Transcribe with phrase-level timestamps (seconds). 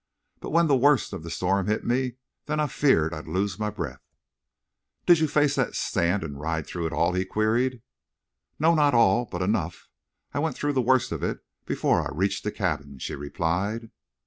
[0.39, 4.01] But when the worst of the storm hit me—then I feared I'd lose my breath."
[5.05, 7.83] "Did you face that sand and ride through it all?" he queried.
[8.57, 9.25] "No, not all.
[9.25, 9.89] But enough.
[10.33, 13.91] I went through the worst of it before I reached the cabin," she replied.